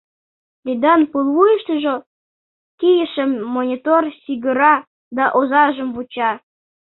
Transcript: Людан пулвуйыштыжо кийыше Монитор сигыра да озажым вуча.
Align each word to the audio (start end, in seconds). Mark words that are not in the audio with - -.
Людан 0.65 1.01
пулвуйыштыжо 1.11 1.95
кийыше 2.79 3.23
Монитор 3.55 4.03
сигыра 4.23 4.75
да 5.17 5.23
озажым 5.39 5.89
вуча. 5.95 6.31